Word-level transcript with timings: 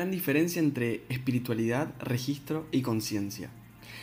gran 0.00 0.10
diferencia 0.10 0.60
entre 0.60 1.04
espiritualidad, 1.10 1.92
registro 1.98 2.66
y 2.72 2.80
conciencia. 2.80 3.50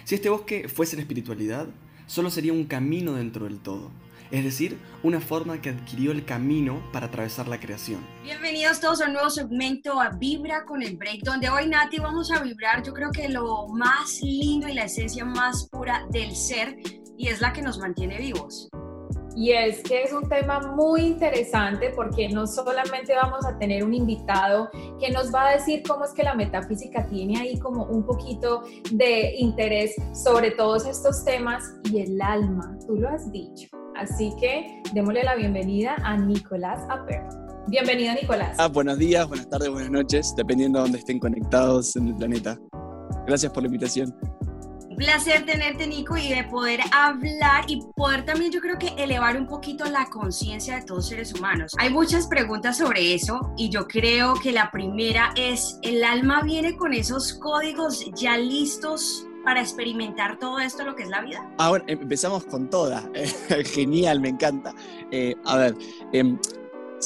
Si 0.03 0.13
este 0.13 0.29
bosque 0.29 0.69
fuese 0.69 0.95
la 0.95 1.01
espiritualidad, 1.01 1.69
solo 2.05 2.29
sería 2.29 2.53
un 2.53 2.65
camino 2.65 3.13
dentro 3.13 3.45
del 3.45 3.57
todo, 3.57 3.89
es 4.29 4.43
decir, 4.43 4.77
una 5.01 5.19
forma 5.19 5.59
que 5.59 5.71
adquirió 5.71 6.11
el 6.11 6.23
camino 6.23 6.83
para 6.93 7.07
atravesar 7.07 7.47
la 7.47 7.59
creación. 7.59 8.05
Bienvenidos 8.23 8.79
todos 8.79 9.01
a 9.01 9.07
un 9.07 9.13
nuevo 9.13 9.31
segmento 9.31 9.99
a 9.99 10.11
Vibra 10.11 10.65
con 10.65 10.83
el 10.83 10.97
Break, 10.97 11.23
donde 11.23 11.49
hoy 11.49 11.67
Nati 11.67 11.97
vamos 11.97 12.29
a 12.29 12.43
vibrar 12.43 12.83
yo 12.83 12.93
creo 12.93 13.09
que 13.09 13.27
lo 13.27 13.67
más 13.69 14.21
lindo 14.21 14.67
y 14.67 14.75
la 14.75 14.83
esencia 14.83 15.25
más 15.25 15.67
pura 15.67 16.05
del 16.11 16.35
ser 16.35 16.75
y 17.17 17.29
es 17.29 17.41
la 17.41 17.51
que 17.53 17.63
nos 17.63 17.79
mantiene 17.79 18.19
vivos. 18.19 18.69
Y 19.37 19.51
es 19.51 19.83
que 19.83 20.01
es 20.01 20.11
un 20.13 20.27
tema 20.27 20.59
muy 20.75 21.01
interesante 21.01 21.91
porque 21.95 22.27
no 22.27 22.47
solamente 22.47 23.13
vamos 23.13 23.45
a 23.45 23.55
tener 23.59 23.83
un 23.83 23.93
invitado 23.93 24.67
que 24.99 25.11
nos 25.11 25.31
va 25.31 25.49
a 25.49 25.51
decir 25.53 25.83
cómo 25.87 26.05
es 26.05 26.11
que 26.11 26.23
la 26.23 26.33
metafísica 26.33 27.05
tiene 27.05 27.39
ahí 27.39 27.59
como 27.59 27.83
un 27.83 28.03
poquito 28.03 28.63
de 28.91 29.35
interés 29.35 29.93
sobre 30.15 30.49
todos 30.49 30.87
estos 30.87 31.23
temas 31.23 31.63
y 31.83 31.99
el 31.99 32.19
alma, 32.19 32.79
tú 32.87 32.95
lo 32.95 33.09
has 33.09 33.31
dicho. 33.31 33.69
Así 33.95 34.33
que 34.39 34.81
démosle 34.95 35.23
la 35.23 35.35
bienvenida 35.35 35.97
a 36.01 36.17
Nicolás 36.17 36.81
Aper. 36.89 37.21
Bienvenido, 37.67 38.15
Nicolás. 38.15 38.55
Ah, 38.57 38.69
buenos 38.69 38.97
días, 38.97 39.27
buenas 39.27 39.47
tardes, 39.47 39.69
buenas 39.69 39.91
noches, 39.91 40.33
dependiendo 40.35 40.79
de 40.79 40.83
dónde 40.83 40.97
estén 40.97 41.19
conectados 41.19 41.95
en 41.95 42.07
el 42.07 42.15
planeta. 42.15 42.57
Gracias 43.27 43.51
por 43.51 43.61
la 43.61 43.67
invitación 43.67 44.15
placer 44.97 45.45
tenerte, 45.45 45.87
Nico, 45.87 46.17
y 46.17 46.29
de 46.29 46.43
poder 46.43 46.79
hablar 46.91 47.65
y 47.67 47.81
poder 47.95 48.25
también, 48.25 48.51
yo 48.51 48.59
creo 48.59 48.77
que 48.79 48.87
elevar 48.97 49.37
un 49.37 49.47
poquito 49.47 49.85
la 49.85 50.09
conciencia 50.09 50.75
de 50.75 50.81
todos 50.81 51.07
seres 51.07 51.33
humanos. 51.33 51.71
Hay 51.77 51.91
muchas 51.91 52.27
preguntas 52.27 52.77
sobre 52.77 53.13
eso 53.13 53.53
y 53.55 53.69
yo 53.69 53.87
creo 53.87 54.33
que 54.33 54.51
la 54.51 54.71
primera 54.71 55.31
es, 55.35 55.77
¿el 55.83 56.03
alma 56.03 56.41
viene 56.41 56.75
con 56.75 56.93
esos 56.93 57.35
códigos 57.35 58.09
ya 58.15 58.37
listos 58.37 59.27
para 59.45 59.61
experimentar 59.61 60.39
todo 60.39 60.59
esto, 60.59 60.83
lo 60.83 60.95
que 60.95 61.03
es 61.03 61.09
la 61.09 61.21
vida? 61.21 61.47
Ahora 61.59 61.83
empezamos 61.87 62.45
con 62.45 62.67
toda. 62.67 63.07
Genial, 63.73 64.19
me 64.19 64.29
encanta. 64.29 64.73
Eh, 65.11 65.35
a 65.45 65.57
ver, 65.57 65.75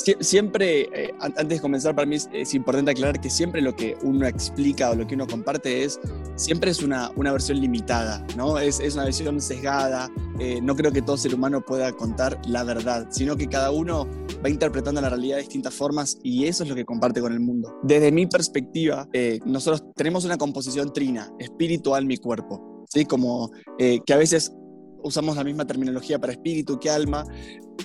em, 0.07 0.21
siempre, 0.21 0.81
eh, 0.93 1.13
antes 1.19 1.47
de 1.47 1.59
comenzar, 1.59 1.95
para 1.95 2.05
mí 2.05 2.15
es, 2.15 2.53
importante 2.53 2.91
aclarar 2.91 3.19
que 3.19 3.29
siempre 3.29 3.61
lo 3.61 3.75
que 3.75 3.97
uno 4.03 4.27
explica 4.27 4.91
o 4.91 4.95
lo 4.95 5.07
que 5.07 5.15
uno 5.15 5.27
comparte 5.27 5.83
es, 5.83 5.99
siempre 6.35 6.71
es 6.71 6.81
una, 6.81 7.11
una 7.15 7.31
versión 7.31 7.59
limitada, 7.59 8.25
¿no? 8.35 8.57
Es, 8.59 8.79
es 8.79 8.95
una 8.95 9.05
versión 9.05 9.39
sesgada. 9.41 10.09
Eh, 10.39 10.59
no 10.61 10.75
creo 10.75 10.91
que 10.91 11.01
todo 11.01 11.17
ser 11.17 11.35
humano 11.35 11.61
pueda 11.61 11.91
contar 11.93 12.39
la 12.47 12.63
verdad, 12.63 13.07
sino 13.11 13.35
que 13.35 13.47
cada 13.47 13.71
uno 13.71 14.07
va 14.43 14.49
interpretando 14.49 15.01
la 15.01 15.09
realidad 15.09 15.37
de 15.37 15.43
distintas 15.43 15.73
formas 15.73 16.17
y 16.23 16.45
eso 16.45 16.63
es 16.63 16.69
lo 16.69 16.75
que 16.75 16.85
comparte 16.85 17.21
con 17.21 17.33
el 17.33 17.39
mundo. 17.39 17.79
Desde 17.83 18.11
mi 18.11 18.25
perspectiva, 18.25 19.07
eh, 19.13 19.39
nosotros 19.45 19.83
tenemos 19.95 20.25
una 20.25 20.37
composición 20.37 20.93
trina, 20.93 21.31
espíritu, 21.39 21.93
alma 21.95 22.13
y 22.13 22.17
cuerpo. 22.17 22.85
¿Sí? 22.93 23.05
Como 23.05 23.51
que 23.77 24.13
a 24.13 24.17
veces 24.17 24.51
usamos 25.03 25.35
la 25.35 25.43
misma 25.43 25.65
terminología 25.65 26.19
para 26.19 26.33
espíritu 26.33 26.79
que 26.79 26.89
alma, 26.89 27.25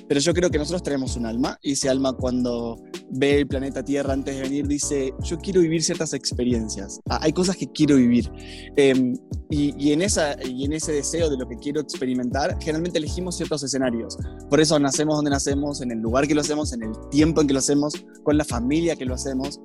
pero 0.09 0.21
yo 0.21 0.35
creo 0.35 0.51
que 0.51 0.59
nosotros 0.59 0.83
tenemos 0.83 1.17
un 1.17 1.27
alma 1.27 1.59
y 1.63 1.73
ese 1.73 1.89
alma 1.89 2.13
cuando 2.13 2.77
ve 3.11 3.39
el 3.39 3.47
planeta 3.47 3.83
Tierra 3.83 4.13
antes 4.13 4.37
de 4.37 4.43
venir 4.43 4.67
dice, 4.67 5.13
yo 5.23 5.39
quiero 5.39 5.61
vivir 5.61 5.83
ciertas 5.83 6.13
experiencias, 6.13 7.01
ah, 7.09 7.19
hay 7.23 7.33
cosas 7.33 7.57
que 7.57 7.67
quiero 7.69 7.97
vivir. 7.97 8.31
Em, 8.77 9.15
y, 9.51 9.93
en 9.93 10.03
esa, 10.03 10.37
y 10.45 10.65
en 10.65 10.73
ese 10.73 10.93
deseo 10.93 11.31
de 11.31 11.37
lo 11.37 11.49
que 11.49 11.57
quiero 11.57 11.81
experimentar, 11.81 12.57
generalmente 12.61 12.99
elegimos 12.99 13.37
ciertos 13.37 13.63
escenarios. 13.63 14.17
Por 14.51 14.61
eso 14.61 14.79
nacemos 14.79 15.17
donde 15.17 15.31
nacemos, 15.31 15.81
en 15.81 15.93
el 15.93 15.99
lugar 15.99 16.27
que 16.27 16.35
lo 16.35 16.41
hacemos, 16.41 16.73
en 16.73 16.83
el 16.83 16.93
tiempo 17.11 17.41
en 17.41 17.47
que 17.47 17.53
lo 17.53 17.61
hacemos, 17.61 17.95
con 18.25 18.37
la 18.37 18.45
familia 18.45 18.97
que 18.97 19.05
lo 19.05 19.15
hacemos. 19.15 19.61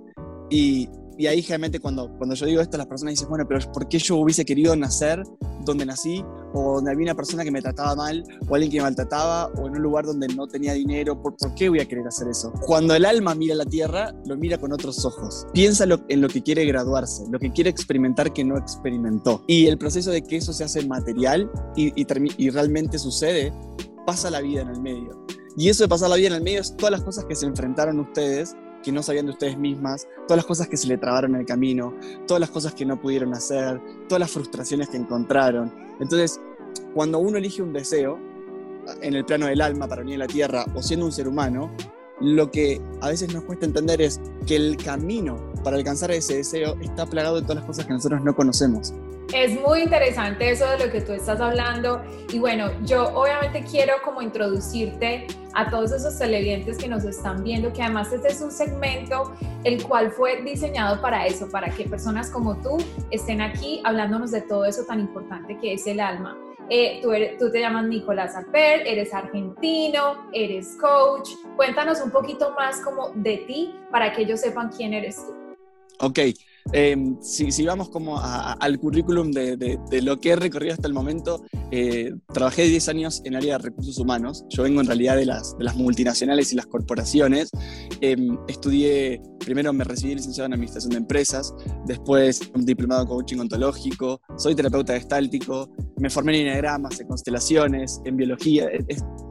Y, 0.49 0.88
y 1.17 1.28
ahí 1.28 1.42
generalmente 1.42 1.80
cuando, 1.80 2.09
cuando 2.17 2.36
yo 2.36 2.45
digo 2.45 2.61
esto, 2.61 2.77
las 2.77 2.88
personas 2.88 3.14
dicen, 3.14 3.30
bueno, 3.30 3.45
pero 3.48 3.60
¿por 3.72 3.88
qué 3.88 3.99
yo 3.99 4.17
hubiese 4.17 4.45
querido 4.45 4.76
nacer 4.76 5.23
donde 5.66 5.86
nací? 5.86 6.23
O 6.54 6.76
donde 6.76 6.92
había 6.92 7.05
una 7.05 7.16
persona 7.16 7.44
que 7.44 7.52
me 7.52 7.61
trataba 7.61 7.95
mal, 7.95 8.23
o 8.48 8.55
alguien 8.55 8.72
que 8.72 8.77
me 8.77 8.83
maltrataba, 8.83 9.48
o 9.48 9.67
en 9.67 9.76
un 9.76 9.82
lugar 9.82 10.05
donde 10.05 10.27
no 10.30 10.48
tenía 10.48 10.73
dinero. 10.73 11.21
¿Por, 11.21 11.36
qué 11.55 11.70
voy 11.70 11.80
a 11.80 11.86
querer 11.88 12.08
hacer 12.08 12.27
eso? 12.27 12.52
Cuando 12.66 12.94
el 12.95 13.05
alma 13.05 13.36
mira 13.36 13.55
la 13.55 13.66
tierra, 13.66 14.14
lo 14.26 14.36
mira 14.38 14.58
con 14.58 14.73
otros 14.73 15.05
ojos. 15.05 15.48
Piensa 15.54 15.86
en 15.86 16.21
lo 16.21 16.27
que 16.27 16.42
quiere 16.42 16.66
graduarse, 16.66 17.23
lo 17.30 17.39
que 17.39 17.52
quiere 17.52 17.70
experimentar 17.70 18.33
que 18.33 18.44
no 18.44 18.58
experimentó. 18.58 19.44
Y 19.48 19.67
el 19.67 19.77
proceso 19.77 20.11
de 20.11 20.23
que 20.23 20.38
eso 20.38 20.54
se 20.54 20.64
hace 20.64 20.86
material 20.86 21.50
y, 21.76 21.94
y 21.95 22.50
realmente 22.50 23.00
sucede, 23.00 23.54
pasa 24.05 24.30
la 24.30 24.42
vida 24.42 24.61
en 24.61 24.70
el 24.70 24.82
medio. 24.82 25.26
Y 25.58 25.70
eso 25.70 25.83
de 25.83 25.89
pasar 25.89 26.10
la 26.10 26.16
vida 26.16 26.27
en 26.27 26.33
el 26.33 26.44
medio 26.44 26.61
es 26.61 26.76
todas 26.76 26.92
las 26.92 27.04
cosas 27.04 27.26
que 27.26 27.36
se 27.36 27.45
enfrentaron 27.45 28.00
ustedes 28.00 28.55
que 28.83 28.92
no 28.92 29.03
sabían 29.03 29.25
de 29.25 29.31
ustedes 29.31 29.58
mismas, 29.58 30.08
todas 30.27 30.37
las 30.37 30.45
cosas 30.45 30.67
que 30.67 30.77
se 30.77 30.87
le 30.87 30.97
trabaron 30.97 31.36
en 31.36 31.42
el 31.42 31.45
camino, 31.45 31.93
todas 32.27 32.39
las 32.39 32.49
cosas 32.49 32.73
que 32.73 32.86
no 32.86 32.99
pudieron 32.99 33.33
hacer, 33.33 33.81
todas 34.08 34.19
las 34.19 34.31
frustraciones 34.31 34.89
que 34.89 34.97
encontraron. 34.97 35.73
Entonces, 35.99 36.39
cuando 36.93 37.20
uno 37.20 37.37
elige 37.37 37.61
un 37.61 37.73
deseo 37.73 38.20
en 39.02 39.14
el 39.14 39.25
plano 39.25 39.47
del 39.47 39.61
alma 39.61 39.87
para 39.87 40.02
venir 40.02 40.15
a 40.15 40.25
la 40.25 40.27
tierra 40.27 40.65
o 40.73 40.81
siendo 40.81 41.05
un 41.05 41.11
ser 41.11 41.27
humano, 41.27 41.71
lo 42.21 42.52
que 42.52 42.82
a 43.02 43.09
veces 43.09 43.33
nos 43.33 43.43
cuesta 43.43 43.65
entender 43.65 44.02
es 44.02 44.21
que 44.45 44.55
el 44.55 44.77
camino 44.77 45.52
para 45.64 45.77
alcanzar 45.77 46.11
ese 46.11 46.37
deseo 46.37 46.76
está 46.82 47.05
plagado 47.05 47.36
de 47.36 47.42
todas 47.42 47.58
las 47.58 47.65
cosas 47.65 47.86
que 47.86 47.93
nosotros 47.93 48.21
no 48.23 48.36
conocemos. 48.36 48.93
Es 49.33 49.58
muy 49.61 49.83
interesante 49.83 50.49
eso 50.49 50.67
de 50.67 50.86
lo 50.86 50.92
que 50.92 50.99
tú 50.99 51.14
estás 51.14 51.39
hablando 51.39 52.02
y 52.33 52.39
bueno, 52.39 52.70
yo 52.83 53.08
obviamente 53.15 53.64
quiero 53.64 53.93
como 54.04 54.21
introducirte 54.21 55.26
a 55.54 55.70
todos 55.70 55.93
esos 55.93 56.17
televidentes 56.17 56.77
que 56.77 56.89
nos 56.89 57.05
están 57.05 57.42
viendo, 57.42 57.71
que 57.71 57.82
además 57.82 58.11
este 58.11 58.27
es 58.27 58.42
un 58.42 58.52
segmento 58.52 59.33
el 59.64 59.82
cual 59.83 60.11
fue 60.11 60.42
diseñado 60.42 61.02
para 61.02 61.26
eso, 61.27 61.49
para 61.49 61.70
que 61.70 61.86
personas 61.86 62.30
como 62.30 62.58
tú 62.58 62.77
estén 63.09 63.42
aquí 63.42 63.82
hablándonos 63.86 64.32
de 64.32 64.42
todo 64.42 64.65
eso 64.65 64.83
tan 64.83 64.99
importante 64.99 65.58
que 65.59 65.73
es 65.73 65.88
el 65.88 66.02
alma. 66.02 66.38
Eh, 66.70 66.99
tú, 67.02 67.11
tú, 67.38 67.52
te 67.52 67.60
llamas 67.60 67.86
Nicolás 67.86 68.36
Alper, 68.36 68.88
eres 68.88 69.14
argentino, 69.14 70.30
eres 70.33 70.77
coach. 70.80 71.30
Cuéntanos 71.55 72.02
un 72.02 72.11
poquito 72.11 72.54
más 72.58 72.82
como 72.82 73.10
de 73.16 73.38
ti 73.38 73.76
para 73.92 74.14
que 74.14 74.22
ellos 74.22 74.39
sepan 74.39 74.70
quién 74.70 74.94
eres 74.94 75.17
tú. 75.17 75.36
Ok, 76.00 76.20
Em, 76.73 77.17
si, 77.22 77.66
vamos 77.66 77.89
como 77.89 78.20
al 78.20 78.80
currículum 78.80 79.32
de, 79.32 79.80
lo 80.02 80.20
que 80.20 80.32
he 80.32 80.36
recorrido 80.36 80.73
hasta 80.73 80.88
el 80.88 80.94
momento, 80.94 81.44
eh, 81.72 82.14
trabajé 82.33 82.64
10 82.64 82.89
años 82.89 83.22
en 83.26 83.36
área 83.36 83.58
de 83.58 83.64
recursos 83.66 83.98
humanos. 83.98 84.45
Yo 84.49 84.64
vengo 84.64 84.82
en 84.82 84.88
realidad 84.88 85.16
de 85.16 85.26
las, 85.26 85.58
de 85.58 85.64
las 85.64 85.76
multinacionales 85.76 86.52
y 86.54 86.55
las 86.55 86.67
corporaciones. 86.67 87.50
Em, 88.02 88.38
estudié, 88.48 89.21
primero 89.39 89.73
me 89.73 89.83
recibí 89.83 90.16
licenciado 90.16 90.48
en 90.48 90.54
Administración 90.54 90.92
de 90.92 90.98
Empresas, 90.98 91.54
después 91.86 92.42
un 92.54 92.66
diplomado 92.66 93.02
en 93.02 93.08
coaching 93.08 93.38
ontológico, 93.39 94.21
soy 94.38 94.55
terapeuta 94.55 94.94
gestáltico, 94.94 95.70
me 95.98 96.10
formé 96.10 96.39
en 96.39 96.48
enagramas, 96.48 97.00
en 97.00 97.08
constelaciones, 97.08 98.02
en 98.05 98.17
biología. 98.17 98.67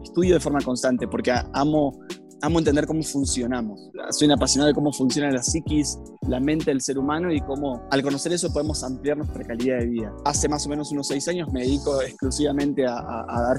Estudio 0.05 0.35
de 0.35 0.41
forma 0.41 0.61
constante 0.61 1.09
porque 1.09 1.33
amo 1.53 1.99
amo 2.43 2.59
entender 2.59 2.87
cómo 2.87 3.03
funcionamos. 3.03 3.91
Soy 4.11 4.27
un 4.27 4.33
apasionado 4.33 4.69
de 4.69 4.75
cómo 4.75 4.93
funciona 4.93 5.31
la 5.31 5.43
psiquis, 5.43 5.99
la 6.29 6.41
mente 6.41 6.67
del 6.67 6.81
ser 6.81 6.99
humano 6.99 7.33
y 7.33 7.41
cómo 7.41 7.83
al 7.91 8.03
conocer 8.03 8.33
eso 8.33 8.53
podemos 8.53 8.83
ampliar 8.83 9.17
nuestra 9.17 9.45
calidad 9.45 9.79
de 9.79 9.87
vida. 9.87 10.13
Hace 10.25 10.49
más 10.49 10.67
o 10.67 10.69
menos 10.69 10.91
unos 10.93 11.09
seis 11.09 11.27
años 11.29 11.53
me 11.53 11.61
dedico 11.61 12.01
exclusivamente 12.03 12.87
a, 12.87 12.93
dar, 13.03 13.59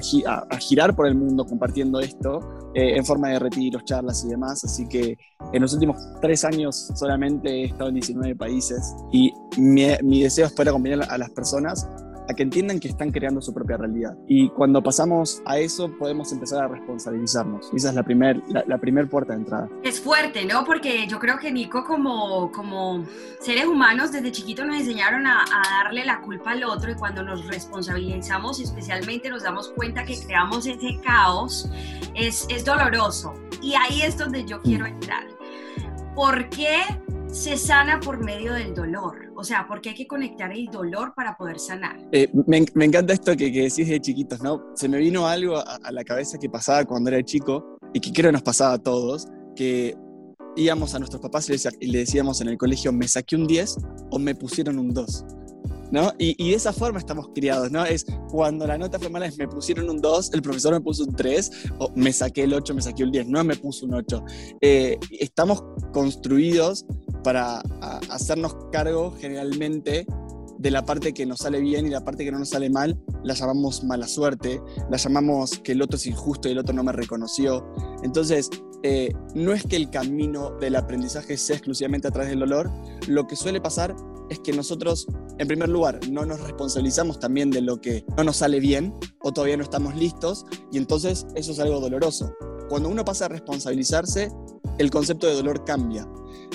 a, 0.50 0.56
girar 0.58 0.94
por 0.96 1.06
el 1.06 1.14
mundo 1.14 1.44
compartiendo 1.44 2.00
esto 2.00 2.40
eh, 2.74 2.96
en 2.96 3.04
forma 3.04 3.28
de 3.28 3.38
retiros, 3.38 3.84
charlas 3.84 4.24
y 4.24 4.28
demás. 4.28 4.64
Así 4.64 4.86
que 4.88 5.16
en 5.52 5.62
los 5.62 5.72
últimos 5.74 5.96
tres 6.20 6.44
años 6.44 6.90
solamente 6.94 7.48
he 7.48 7.64
estado 7.66 7.88
en 7.88 7.94
19 7.94 8.36
países 8.36 8.94
y 9.12 9.32
mi, 9.58 9.86
mi 10.02 10.22
deseo 10.22 10.46
es 10.46 10.52
poder 10.52 10.70
acompañar 10.70 11.06
a 11.08 11.18
las 11.18 11.30
personas 11.30 11.86
a 12.28 12.34
que 12.34 12.42
entiendan 12.42 12.80
que 12.80 12.88
están 12.88 13.10
creando 13.10 13.40
su 13.40 13.52
propia 13.52 13.76
realidad. 13.76 14.16
Y 14.26 14.48
cuando 14.50 14.82
pasamos 14.82 15.42
a 15.44 15.58
eso, 15.58 15.90
podemos 15.98 16.32
empezar 16.32 16.64
a 16.64 16.68
responsabilizarnos. 16.68 17.70
Esa 17.74 17.90
es 17.90 17.94
la 17.94 18.02
primera 18.02 18.40
la, 18.66 18.78
primer 18.78 19.08
puerta 19.08 19.32
de 19.32 19.40
entrada. 19.40 19.68
Es 19.82 20.00
fuerte, 20.00 20.44
¿no? 20.44 20.64
Porque 20.64 21.06
yo 21.06 21.18
creo 21.18 21.38
que 21.38 21.50
Nico, 21.50 21.84
como, 21.84 22.50
como 22.52 23.04
seres 23.40 23.66
humanos, 23.66 24.12
desde 24.12 24.32
chiquitos 24.32 24.66
nos 24.66 24.76
enseñaron 24.76 25.26
a, 25.26 25.42
a 25.42 25.84
darle 25.84 26.04
la 26.04 26.20
culpa 26.20 26.52
al 26.52 26.64
otro 26.64 26.90
y 26.90 26.94
cuando 26.94 27.22
nos 27.22 27.46
responsabilizamos, 27.46 28.60
especialmente 28.60 29.28
nos 29.30 29.42
damos 29.42 29.70
cuenta 29.70 30.04
que 30.04 30.18
creamos 30.18 30.66
ese 30.66 30.98
caos, 31.02 31.68
es, 32.14 32.46
es 32.48 32.64
doloroso. 32.64 33.34
Y 33.60 33.74
ahí 33.74 34.02
es 34.02 34.18
donde 34.18 34.44
yo 34.44 34.60
quiero 34.62 34.86
entrar. 34.86 35.26
¿Por 36.14 36.48
qué 36.50 36.78
se 37.32 37.56
sana 37.56 37.98
por 37.98 38.22
medio 38.22 38.52
del 38.52 38.74
dolor? 38.74 39.32
O 39.34 39.42
sea, 39.42 39.66
porque 39.66 39.88
hay 39.88 39.94
que 39.94 40.06
conectar 40.06 40.52
el 40.52 40.66
dolor 40.66 41.14
para 41.16 41.36
poder 41.36 41.58
sanar. 41.58 41.98
Eh, 42.12 42.30
me, 42.46 42.64
me, 42.74 42.84
encanta 42.84 43.14
esto 43.14 43.34
que, 43.36 43.50
que, 43.50 43.62
decís 43.62 43.88
de 43.88 44.00
chiquitos, 44.00 44.42
¿no? 44.42 44.62
Se 44.74 44.88
me 44.88 44.98
vino 44.98 45.26
algo 45.26 45.56
a, 45.56 45.78
a, 45.82 45.90
la 45.90 46.04
cabeza 46.04 46.38
que 46.38 46.48
pasaba 46.48 46.84
cuando 46.84 47.10
era 47.10 47.22
chico 47.24 47.78
y 47.94 48.00
que 48.00 48.12
creo 48.12 48.30
nos 48.30 48.42
pasaba 48.42 48.74
a 48.74 48.78
todos, 48.78 49.26
que 49.56 49.96
íbamos 50.56 50.94
a 50.94 50.98
nuestros 50.98 51.22
papás 51.22 51.48
y 51.80 51.86
le 51.86 51.98
decíamos 51.98 52.40
en 52.42 52.48
el 52.48 52.58
colegio, 52.58 52.92
me 52.92 53.08
saqué 53.08 53.36
un 53.36 53.46
10 53.46 53.76
o 54.10 54.18
me 54.18 54.34
pusieron 54.34 54.78
un 54.78 54.92
2. 54.92 55.24
¿No? 55.90 56.10
Y, 56.18 56.34
y, 56.42 56.52
de 56.52 56.56
esa 56.56 56.72
forma 56.72 56.98
estamos 56.98 57.28
criados, 57.34 57.70
¿no? 57.70 57.84
Es 57.84 58.06
cuando 58.30 58.66
la 58.66 58.78
nota 58.78 58.98
fue 58.98 59.10
mala, 59.10 59.26
es 59.26 59.36
me 59.36 59.46
pusieron 59.46 59.90
un 59.90 60.00
2, 60.00 60.32
el 60.32 60.40
profesor 60.40 60.72
me 60.72 60.80
puso 60.80 61.04
un 61.04 61.14
3, 61.14 61.50
o 61.80 61.92
me 61.94 62.14
saqué 62.14 62.44
el 62.44 62.54
8, 62.54 62.74
me 62.74 62.80
saqué 62.80 63.02
el 63.02 63.10
10, 63.10 63.26
no 63.28 63.44
me 63.44 63.56
puso 63.56 63.84
un 63.84 63.94
8. 63.94 64.24
Eh, 64.62 64.98
estamos 65.20 65.62
construidos 65.92 66.86
para 67.22 67.62
hacernos 68.10 68.56
cargo 68.70 69.14
generalmente 69.18 70.06
de 70.58 70.70
la 70.70 70.84
parte 70.84 71.12
que 71.12 71.26
nos 71.26 71.40
sale 71.40 71.60
bien 71.60 71.86
y 71.86 71.90
la 71.90 72.04
parte 72.04 72.24
que 72.24 72.30
no 72.30 72.38
nos 72.38 72.50
sale 72.50 72.70
mal, 72.70 72.96
la 73.24 73.34
llamamos 73.34 73.82
mala 73.82 74.06
suerte, 74.06 74.62
la 74.90 74.96
llamamos 74.96 75.58
que 75.58 75.72
el 75.72 75.82
otro 75.82 75.96
es 75.96 76.06
injusto 76.06 76.48
y 76.48 76.52
el 76.52 76.58
otro 76.58 76.72
no 76.72 76.84
me 76.84 76.92
reconoció. 76.92 77.66
Entonces, 78.04 78.48
eh, 78.84 79.12
no 79.34 79.52
es 79.52 79.64
que 79.64 79.76
el 79.76 79.90
camino 79.90 80.52
del 80.60 80.76
aprendizaje 80.76 81.36
sea 81.36 81.56
exclusivamente 81.56 82.08
a 82.08 82.10
través 82.12 82.30
del 82.30 82.40
dolor, 82.40 82.70
lo 83.08 83.26
que 83.26 83.34
suele 83.34 83.60
pasar 83.60 83.94
es 84.30 84.38
que 84.38 84.52
nosotros, 84.52 85.06
en 85.38 85.48
primer 85.48 85.68
lugar, 85.68 85.98
no 86.10 86.24
nos 86.24 86.40
responsabilizamos 86.40 87.18
también 87.18 87.50
de 87.50 87.60
lo 87.60 87.80
que 87.80 88.04
no 88.16 88.22
nos 88.22 88.36
sale 88.36 88.60
bien 88.60 88.94
o 89.20 89.32
todavía 89.32 89.56
no 89.56 89.64
estamos 89.64 89.96
listos 89.96 90.46
y 90.70 90.78
entonces 90.78 91.26
eso 91.34 91.52
es 91.52 91.58
algo 91.58 91.80
doloroso. 91.80 92.34
Cuando 92.68 92.88
uno 92.88 93.04
pasa 93.04 93.26
a 93.26 93.28
responsabilizarse, 93.28 94.30
el 94.78 94.90
concepto 94.90 95.26
de 95.26 95.34
dolor 95.34 95.64
cambia. 95.64 96.06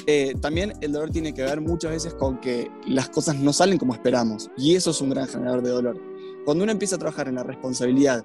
Eh, 0.05 0.35
también 0.39 0.73
el 0.81 0.91
dolor 0.91 1.09
tiene 1.09 1.33
que 1.33 1.41
ver 1.41 1.59
muchas 1.59 1.91
veces 1.91 2.13
con 2.13 2.39
que 2.39 2.71
las 2.85 3.09
cosas 3.09 3.35
no 3.35 3.51
salen 3.51 3.77
como 3.77 3.93
esperamos 3.93 4.49
y 4.55 4.75
eso 4.75 4.91
es 4.91 5.01
un 5.01 5.09
gran 5.09 5.27
generador 5.27 5.61
de 5.61 5.69
dolor. 5.69 6.01
Cuando 6.45 6.63
uno 6.63 6.71
empieza 6.71 6.95
a 6.95 6.99
trabajar 6.99 7.27
en 7.27 7.35
la 7.35 7.43
responsabilidad 7.43 8.23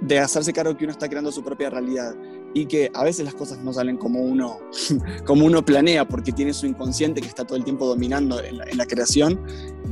de 0.00 0.18
hacerse 0.18 0.52
cargo 0.52 0.76
que 0.76 0.84
uno 0.84 0.92
está 0.92 1.08
creando 1.08 1.30
su 1.30 1.42
propia 1.44 1.70
realidad 1.70 2.14
y 2.54 2.66
que 2.66 2.90
a 2.92 3.04
veces 3.04 3.24
las 3.24 3.34
cosas 3.34 3.58
no 3.58 3.72
salen 3.72 3.96
como 3.96 4.20
uno, 4.20 4.58
como 5.26 5.46
uno 5.46 5.64
planea 5.64 6.06
porque 6.06 6.32
tiene 6.32 6.52
su 6.52 6.66
inconsciente 6.66 7.20
que 7.20 7.28
está 7.28 7.44
todo 7.44 7.56
el 7.56 7.64
tiempo 7.64 7.86
dominando 7.86 8.42
en 8.42 8.58
la, 8.58 8.86
creación, 8.86 9.40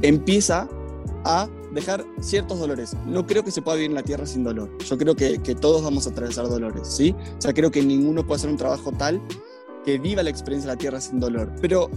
empieza 0.03 0.69
a 1.25 1.49
dejar 1.73 2.05
ciertos 2.21 2.59
dolores. 2.59 2.97
No 3.07 3.27
creo 3.27 3.45
que 3.45 3.51
se 3.51 3.63
pueda 3.63 3.77
vivir 3.77 3.91
en 3.91 3.95
la 3.95 4.03
tierra 4.03 4.27
sin 4.27 4.45
dolor. 4.45 4.71
Yo 4.79 4.99
creo 4.99 5.15
que, 5.15 5.39
todos 5.61 5.83
vamos 5.83 6.07
a 6.07 6.11
atravesar 6.11 6.49
dolores, 6.49 6.89
¿sí? 6.89 7.15
O 7.39 7.41
sea, 7.41 7.53
creo 7.53 7.71
que 7.71 7.83
ninguno 7.83 8.27
puede 8.27 8.39
hacer 8.39 8.51
un 8.51 8.57
trabajo 8.57 8.93
tal 8.93 9.21
que 9.85 9.99
viva 9.99 10.23
la 10.23 10.31
experiencia 10.31 10.71
de 10.71 10.77
la 10.77 10.79
tierra 10.79 11.01
sin 11.01 11.21
dolor. 11.21 11.51
Pero 11.61 11.91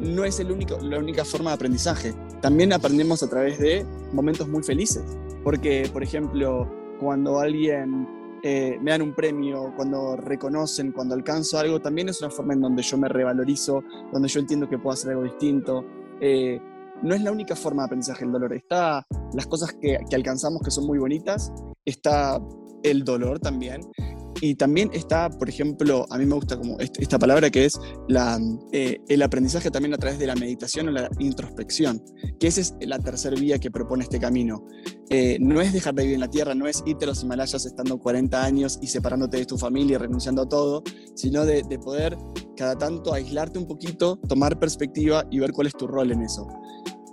no 0.00 0.24
es 0.24 0.40
el 0.40 0.50
único, 0.50 0.78
la 0.80 0.98
única 0.98 1.24
forma 1.24 1.50
de 1.50 1.54
aprendizaje. 1.54 2.14
También 2.40 2.72
aprendemos 2.72 3.22
a 3.22 3.28
través 3.28 3.58
de 3.58 3.84
momentos 4.12 4.48
muy 4.48 4.62
felices. 4.62 5.02
Porque, 5.42 5.88
por 5.92 6.02
ejemplo, 6.02 6.68
cuando 7.00 7.40
alguien 7.40 8.06
eh, 8.42 8.78
me 8.80 8.90
dan 8.90 9.02
un 9.02 9.14
premio, 9.14 9.72
cuando 9.76 10.16
reconocen, 10.16 10.92
cuando 10.92 11.14
alcanzo 11.14 11.58
algo, 11.58 11.80
también 11.80 12.08
es 12.08 12.20
una 12.20 12.30
forma 12.30 12.54
en 12.54 12.60
donde 12.60 12.82
yo 12.82 12.96
me 12.98 13.08
revalorizo, 13.08 13.82
donde 14.12 14.28
yo 14.28 14.40
entiendo 14.40 14.68
que 14.68 14.78
puedo 14.78 14.94
hacer 14.94 15.10
algo 15.10 15.22
distinto. 15.24 15.84
Eh, 16.20 16.60
no 17.02 17.14
es 17.14 17.22
la 17.22 17.32
única 17.32 17.56
forma 17.56 17.82
de 17.82 17.86
aprendizaje 17.86 18.24
el 18.24 18.32
dolor. 18.32 18.52
Está 18.52 19.06
las 19.32 19.46
cosas 19.46 19.72
que, 19.80 19.98
que 20.08 20.16
alcanzamos 20.16 20.62
que 20.62 20.70
son 20.70 20.86
muy 20.86 20.98
bonitas, 20.98 21.52
está 21.84 22.40
el 22.82 23.04
dolor 23.04 23.40
también, 23.40 23.80
y 24.40 24.54
también 24.54 24.90
está, 24.92 25.30
por 25.30 25.48
ejemplo, 25.48 26.06
a 26.10 26.18
mí 26.18 26.26
me 26.26 26.34
gusta 26.34 26.56
como 26.56 26.78
esta 26.78 27.18
palabra 27.18 27.50
que 27.50 27.64
es 27.64 27.78
la, 28.08 28.38
eh, 28.72 28.98
el 29.08 29.22
aprendizaje 29.22 29.70
también 29.70 29.94
a 29.94 29.98
través 29.98 30.18
de 30.18 30.26
la 30.26 30.34
meditación 30.34 30.88
o 30.88 30.90
la 30.90 31.08
introspección, 31.18 32.02
que 32.38 32.48
esa 32.48 32.60
es 32.60 32.74
la 32.80 32.98
tercera 32.98 33.36
vía 33.36 33.58
que 33.58 33.70
propone 33.70 34.04
este 34.04 34.18
camino. 34.18 34.66
Eh, 35.10 35.38
no 35.40 35.60
es 35.60 35.72
dejar 35.72 35.94
de 35.94 36.02
vivir 36.02 36.14
en 36.14 36.20
la 36.20 36.30
tierra, 36.30 36.54
no 36.54 36.66
es 36.66 36.82
irte 36.86 37.04
a 37.04 37.08
los 37.08 37.22
Himalayas 37.22 37.66
estando 37.66 37.98
40 37.98 38.42
años 38.42 38.78
y 38.80 38.86
separándote 38.86 39.38
de 39.38 39.46
tu 39.46 39.58
familia 39.58 39.94
y 39.94 39.98
renunciando 39.98 40.42
a 40.42 40.48
todo, 40.48 40.82
sino 41.14 41.44
de, 41.44 41.62
de 41.62 41.78
poder 41.78 42.16
cada 42.56 42.76
tanto 42.76 43.12
aislarte 43.12 43.58
un 43.58 43.66
poquito, 43.66 44.16
tomar 44.28 44.58
perspectiva 44.58 45.26
y 45.30 45.38
ver 45.38 45.52
cuál 45.52 45.66
es 45.66 45.74
tu 45.74 45.86
rol 45.86 46.12
en 46.12 46.22
eso. 46.22 46.46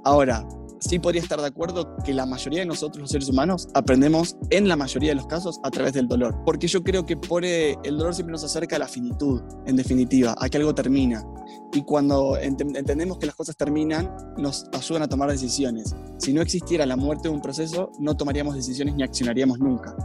Ahora, 0.03 0.47
sí 0.81 0.99
podría 0.99 1.21
estar 1.21 1.39
de 1.39 1.47
acuerdo 1.47 1.95
que 2.03 2.13
la 2.13 2.25
mayoría 2.25 2.59
de 2.59 2.65
nosotros, 2.65 3.01
los 3.01 3.11
seres 3.11 3.29
humanos, 3.29 3.67
aprendemos 3.73 4.35
en 4.49 4.67
la 4.67 4.75
mayoría 4.75 5.09
de 5.09 5.15
los 5.15 5.27
casos 5.27 5.59
a 5.63 5.69
través 5.69 5.93
del 5.93 6.07
dolor. 6.07 6.35
Porque 6.45 6.67
yo 6.67 6.83
creo 6.83 7.05
que 7.05 7.15
pone, 7.15 7.77
el 7.83 7.97
dolor 7.97 8.13
siempre 8.13 8.31
nos 8.31 8.43
acerca 8.43 8.75
a 8.75 8.79
la 8.79 8.87
finitud, 8.87 9.41
en 9.65 9.75
definitiva, 9.75 10.35
a 10.37 10.49
que 10.49 10.57
algo 10.57 10.75
termina. 10.75 11.23
Y 11.71 11.83
cuando 11.83 12.37
entendemos 12.37 13.17
que 13.17 13.27
las 13.27 13.35
cosas 13.35 13.55
terminan, 13.55 14.13
nos 14.37 14.65
ayudan 14.73 15.03
a 15.03 15.07
tomar 15.07 15.29
decisiones. 15.31 15.95
Si 16.17 16.33
no 16.33 16.41
existiera 16.41 16.85
la 16.85 16.97
muerte 16.97 17.29
de 17.29 17.35
un 17.35 17.41
proceso, 17.41 17.91
no 17.99 18.17
tomaríamos 18.17 18.55
decisiones 18.55 18.95
ni 18.95 19.03
accionaríamos 19.03 19.59
nunca. 19.59 19.95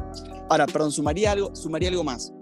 Ahora, 0.49 0.67
perdón, 0.67 0.93
sumaría 0.93 1.33
algo, 1.33 1.55
sumaría 1.55 1.89
algo 1.89 2.05
más. 2.05 2.33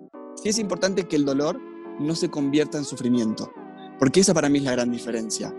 Sí 0.43 0.49
es 0.49 0.59
importante 0.59 1.05
que 1.05 1.17
el 1.17 1.25
dolor 1.25 1.59
no 2.01 2.15
se 2.15 2.29
convierta 2.29 2.77
en 2.77 2.85
sufrimiento, 2.85 3.51
porque 3.99 4.21
esa 4.21 4.35
para 4.35 4.49
mí 4.49 4.59
es 4.59 4.65
la 4.65 4.73
gran 4.73 4.91
diferencia. 4.91 5.55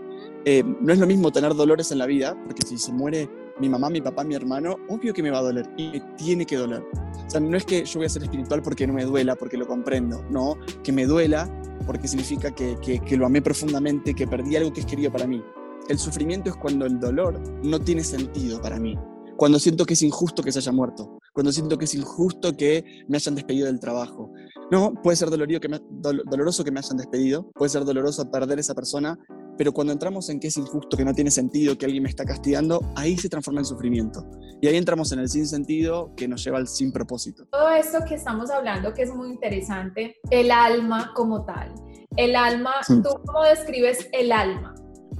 Eh, 0.48 0.62
no 0.80 0.92
es 0.92 1.00
lo 1.00 1.08
mismo 1.08 1.32
tener 1.32 1.52
dolores 1.56 1.90
en 1.90 1.98
la 1.98 2.06
vida, 2.06 2.40
porque 2.46 2.64
si 2.64 2.78
se 2.78 2.92
muere 2.92 3.28
mi 3.58 3.68
mamá, 3.68 3.90
mi 3.90 4.00
papá, 4.00 4.22
mi 4.22 4.36
hermano, 4.36 4.76
obvio 4.88 5.12
que 5.12 5.20
me 5.20 5.30
va 5.30 5.38
a 5.38 5.42
doler 5.42 5.68
y 5.76 5.90
me 5.90 6.00
tiene 6.16 6.46
que 6.46 6.54
doler. 6.54 6.84
O 7.26 7.28
sea, 7.30 7.40
no 7.40 7.56
es 7.56 7.64
que 7.64 7.84
yo 7.84 7.98
voy 7.98 8.06
a 8.06 8.08
ser 8.08 8.22
espiritual 8.22 8.62
porque 8.62 8.86
no 8.86 8.92
me 8.92 9.04
duela, 9.04 9.34
porque 9.34 9.56
lo 9.56 9.66
comprendo, 9.66 10.24
no, 10.30 10.56
que 10.84 10.92
me 10.92 11.04
duela 11.04 11.50
porque 11.84 12.06
significa 12.06 12.52
que, 12.52 12.76
que, 12.80 13.16
lo 13.16 13.26
amé 13.26 13.42
profundamente, 13.42 14.14
que 14.14 14.28
perdí 14.28 14.54
algo 14.54 14.72
que 14.72 14.80
es 14.80 14.86
querido 14.86 15.10
para 15.10 15.26
mí. 15.26 15.42
El 15.88 15.98
sufrimiento 15.98 16.50
es 16.50 16.56
cuando 16.56 16.86
el 16.86 17.00
dolor 17.00 17.40
no 17.64 17.80
tiene 17.80 18.04
sentido 18.04 18.62
para 18.62 18.78
mí, 18.78 18.96
cuando 19.36 19.58
siento 19.58 19.84
que 19.84 19.94
es 19.94 20.02
injusto 20.02 20.44
que 20.44 20.52
se 20.52 20.60
haya 20.60 20.70
muerto, 20.70 21.18
cuando 21.32 21.50
siento 21.50 21.76
que 21.76 21.86
es 21.86 21.94
injusto 21.94 22.56
que 22.56 23.04
me 23.08 23.16
hayan 23.16 23.34
despedido 23.34 23.66
del 23.66 23.80
trabajo. 23.80 24.32
No, 24.70 24.94
puede 24.94 25.16
ser 25.16 25.30
dolorido 25.30 25.60
que 25.60 25.68
doloroso 25.90 26.64
que 26.64 26.70
me 26.70 26.80
hayan 26.80 26.96
despedido, 26.96 27.50
puede 27.52 27.68
ser 27.68 27.84
doloroso 27.84 28.28
perder 28.30 28.58
esa 28.58 28.74
persona, 28.74 29.18
pero 29.56 29.72
cuando 29.72 29.92
entramos 29.92 30.28
en 30.28 30.40
que 30.40 30.48
es 30.48 30.56
injusto, 30.56 30.96
que 30.96 31.04
no 31.04 31.14
tiene 31.14 31.30
sentido, 31.30 31.76
que 31.76 31.86
alguien 31.86 32.02
me 32.02 32.08
está 32.08 32.24
castigando, 32.24 32.80
ahí 32.96 33.16
se 33.16 33.28
transforma 33.28 33.60
en 33.60 33.64
sufrimiento. 33.64 34.24
Y 34.60 34.68
ahí 34.68 34.76
entramos 34.76 35.12
en 35.12 35.20
el 35.20 35.28
sin 35.28 35.46
sentido 35.46 36.14
que 36.16 36.28
nos 36.28 36.44
lleva 36.44 36.58
al 36.58 36.68
sin 36.68 36.92
propósito. 36.92 37.46
Todo 37.50 37.70
esto 37.70 37.98
que 38.08 38.14
estamos 38.14 38.50
hablando, 38.50 38.92
que 38.94 39.02
es 39.02 39.14
muy 39.14 39.28
interesante, 39.28 40.16
el 40.30 40.50
alma 40.50 41.12
como 41.14 41.44
tal. 41.44 41.74
El 42.16 42.34
alma, 42.34 42.72
¿tú 42.86 43.10
cómo 43.24 43.42
describes 43.42 44.08
el 44.12 44.32
alma? 44.32 44.74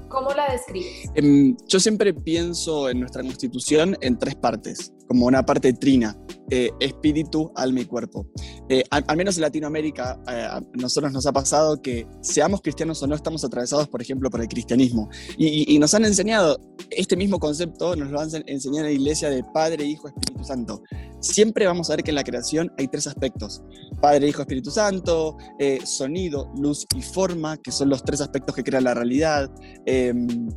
¿Cómo 0.09 0.31
la 0.31 0.53
describes? 0.53 1.11
Em, 1.15 1.57
yo 1.67 1.81
siempre 1.81 2.15
pienso 2.15 2.89
en 2.89 3.01
nuestra 3.01 3.23
constitución 3.23 3.97
en 4.01 4.19
tres 4.19 4.37
partes, 4.37 4.93
como 5.09 5.27
una 5.27 5.45
parte 5.45 5.73
trina, 5.73 6.17
eh, 6.51 6.71
espíritu, 6.79 7.51
alma 7.57 7.81
y 7.81 7.87
cuerpo. 7.87 8.29
Eh, 8.69 8.85
al, 8.91 9.17
menos 9.17 9.37
en 9.37 9.43
Latinoamérica, 9.43 10.21
eh, 10.29 10.47
a 10.49 10.63
nosotros 10.75 11.13
nos 11.13 11.27
ha 11.27 11.33
pasado 11.33 11.83
que 11.83 12.07
seamos 12.21 12.61
cristianos 12.63 13.03
o 13.03 13.09
no, 13.09 13.17
estamos 13.17 13.45
atravesados, 13.45 13.89
por 13.89 14.01
ejemplo, 14.01 14.31
por 14.31 14.41
el 14.41 14.47
cristianismo. 14.47 15.09
Y, 15.37 15.77
nos 15.81 15.93
han 15.95 16.05
enseñado 16.05 16.59
este 16.91 17.17
mismo 17.17 17.41
concepto, 17.41 17.97
nos 17.97 18.11
lo 18.11 18.21
han 18.21 18.31
enseñado 18.47 18.87
en 18.87 18.95
la 18.95 19.01
iglesia 19.01 19.29
de 19.29 19.43
Padre, 19.43 19.85
Hijo, 19.85 20.07
Espíritu 20.07 20.45
Santo. 20.45 20.83
Siempre 21.21 21.67
vamos 21.67 21.91
a 21.91 21.97
ver 21.97 22.05
que 22.05 22.13
en 22.13 22.15
la 22.15 22.25
creación 22.25 22.73
hay 22.79 22.87
tres 22.87 23.09
aspectos. 23.09 23.63
Padre, 24.01 24.29
Hijo, 24.29 24.43
Espíritu 24.43 24.71
Santo, 24.71 25.37
sonido, 25.85 26.53
luz 26.57 26.87
y 26.95 27.03
forma, 27.03 27.57
que 27.57 27.73
son 27.73 27.89
los 27.89 28.05
tres 28.05 28.21
aspectos 28.21 28.55
que 28.55 28.63
crean 28.63 28.85
la 28.85 28.95
realidad. 28.95 29.51
Em, 29.85 30.49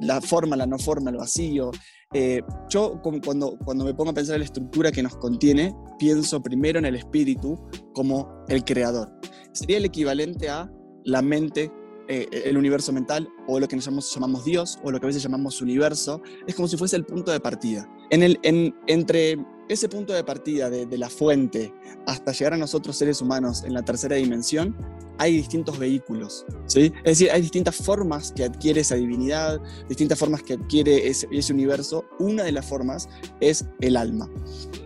la 0.00 0.20
forma, 0.20 0.56
la 0.56 0.66
no 0.66 0.78
forma, 0.78 1.10
el 1.10 1.16
vacío, 1.16 1.70
eh, 2.12 2.42
yo 2.68 3.00
cuando, 3.02 3.56
cuando 3.64 3.84
me 3.84 3.94
pongo 3.94 4.10
a 4.10 4.14
pensar 4.14 4.34
en 4.34 4.40
la 4.40 4.44
estructura 4.44 4.90
que 4.90 5.02
nos 5.02 5.16
contiene, 5.16 5.74
pienso 5.98 6.42
primero 6.42 6.78
en 6.78 6.86
el 6.86 6.96
espíritu 6.96 7.58
como 7.92 8.44
el 8.48 8.64
creador. 8.64 9.12
Sería 9.52 9.76
el 9.76 9.84
equivalente 9.84 10.48
a 10.48 10.70
la 11.04 11.22
mente, 11.22 11.70
eh, 12.08 12.26
el 12.44 12.56
universo 12.56 12.92
mental, 12.92 13.28
o 13.46 13.60
lo 13.60 13.68
que 13.68 13.76
nos 13.76 13.84
llamamos, 13.84 14.12
llamamos, 14.12 14.44
Dios, 14.44 14.78
o 14.82 14.90
lo 14.90 14.98
que 14.98 15.06
a 15.06 15.08
veces 15.08 15.22
llamamos 15.22 15.62
universo. 15.62 16.20
Es 16.48 16.54
como 16.56 16.66
si 16.66 16.76
fuese 16.76 16.96
el 16.96 17.04
punto 17.04 17.30
de 17.30 17.38
partida. 17.38 17.88
En 18.10 18.24
el, 18.24 18.40
en, 18.42 18.74
entre 18.88 19.36
ese 19.72 19.88
punto 19.88 20.12
de 20.12 20.24
partida 20.24 20.68
de, 20.68 20.98
la 20.98 21.08
fuente 21.08 21.72
hasta 22.06 22.32
llegar 22.32 22.54
a 22.54 22.56
nosotros 22.56 22.96
seres 22.96 23.22
humanos 23.22 23.62
en 23.64 23.72
la 23.72 23.82
tercera 23.82 24.16
dimensión, 24.16 24.76
hay 25.18 25.36
distintos 25.36 25.78
vehículos, 25.78 26.44
¿sí? 26.66 26.92
Es 27.04 27.18
decir, 27.18 27.30
hay 27.30 27.42
distintas 27.42 27.76
formas 27.76 28.32
que 28.32 28.44
adquiere 28.44 28.80
esa 28.80 28.96
divinidad, 28.96 29.60
distintas 29.88 30.18
formas 30.18 30.42
que 30.42 30.54
adquiere 30.54 31.06
ese, 31.08 31.52
universo. 31.52 32.04
Una 32.18 32.42
de 32.42 32.52
las 32.52 32.66
formas 32.66 33.08
es 33.40 33.64
el 33.80 33.96
alma. 33.96 34.28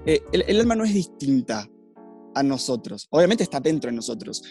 Eh, 0.07 0.23
el 0.33 0.61
alma 0.61 0.75
no 0.75 0.85
es 0.85 0.93
distinta 0.93 1.69
a 2.35 2.43
nosotros, 2.43 3.07
obviamente 3.11 3.43
está 3.43 3.61
dentro 3.61 3.91
de 3.91 3.97
nosotros. 3.97 4.43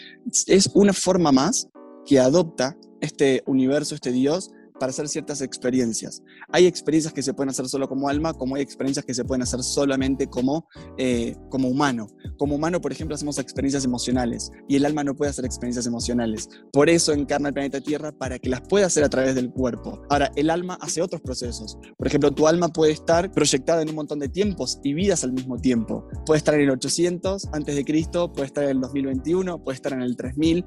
Es 0.46 0.70
una 0.74 0.92
forma 0.92 1.32
más 1.32 1.68
que 2.06 2.18
adopta 2.18 2.76
este 3.00 3.42
universo, 3.46 3.94
este 3.94 4.10
Dios, 4.10 4.50
para 4.78 4.90
hacer 4.90 5.08
ciertas 5.08 5.40
experiencias. 5.40 6.22
Hay 6.50 6.66
experiencias 6.66 7.12
que 7.14 7.22
se 7.22 7.32
pueden 7.32 7.50
hacer 7.50 7.68
solo 7.68 7.88
como 7.88 8.08
alma, 8.08 8.34
como 8.34 8.56
hay 8.56 8.62
experiencias 8.62 9.04
que 9.04 9.14
se 9.14 9.24
pueden 9.24 9.42
hacer 9.42 9.62
solamente 9.62 10.26
como, 10.26 10.68
eh, 10.98 11.36
como 11.50 11.68
humano. 11.68 12.08
Como 12.38 12.56
humano, 12.56 12.80
por 12.80 12.92
ejemplo, 12.92 13.14
hacemos 13.14 13.38
experiencias 13.38 13.84
emocionales 13.84 14.50
y 14.68 14.76
el 14.76 14.84
alma 14.84 15.04
no 15.04 15.14
puede 15.14 15.30
hacer 15.30 15.44
experiencias 15.44 15.86
emocionales. 15.86 16.48
Por 16.72 16.90
eso 16.90 17.12
encarna 17.12 17.48
el 17.48 17.54
planeta 17.54 17.80
Tierra 17.80 18.12
para 18.12 18.38
que 18.38 18.48
las 18.48 18.62
pueda 18.62 18.86
hacer 18.86 19.04
a 19.04 19.08
través 19.08 19.34
del 19.34 19.50
cuerpo. 19.50 20.02
Ahora, 20.10 20.30
el 20.36 20.50
alma 20.50 20.76
hace 20.80 21.02
otros 21.02 21.20
procesos. 21.20 21.78
Por 21.96 22.06
ejemplo, 22.06 22.30
tu 22.32 22.48
alma 22.48 22.68
puede 22.68 22.92
estar 22.92 23.30
proyectada 23.30 23.82
en 23.82 23.90
un 23.90 23.94
montón 23.94 24.18
de 24.18 24.28
tiempos 24.28 24.80
y 24.82 24.94
vidas 24.94 25.22
al 25.22 25.32
mismo 25.32 25.56
tiempo. 25.58 26.08
Puede 26.26 26.38
estar 26.38 26.54
en 26.54 26.62
el 26.62 26.70
800 26.70 27.48
antes 27.52 27.76
de 27.76 27.84
Cristo, 27.84 28.32
puede 28.32 28.46
estar 28.46 28.64
en 28.64 28.70
el 28.70 28.80
2021, 28.80 29.62
puede 29.62 29.76
estar 29.76 29.92
en 29.92 30.02
el 30.02 30.16
3000 30.16 30.64